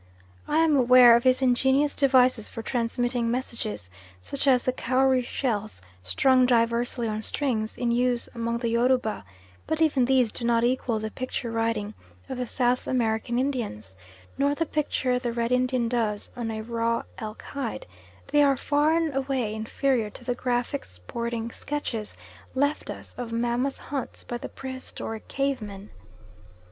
[0.47, 3.87] I am aware of his ingenious devices for transmitting messages,
[4.19, 9.23] such as the cowrie shells, strung diversely on strings, in use among the Yoruba,
[9.67, 11.93] but even these do not equal the picture writing
[12.29, 13.95] of the South American Indians,
[14.39, 17.85] nor the picture the Red Indian does on a raw elk hide;
[18.25, 22.17] they are far and away inferior to the graphic sporting sketches
[22.55, 25.91] left us of mammoth hunts by the prehistoric cave men.